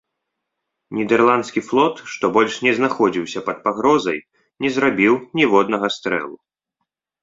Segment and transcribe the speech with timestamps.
[0.99, 4.19] Нідэрландскі флот, што больш не знаходзіўся пад пагрозай,
[4.65, 6.37] не зрабіў ніводнага стрэлу.